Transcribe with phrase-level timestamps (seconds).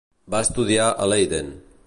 [0.35, 1.55] Va estudiar a Leiden.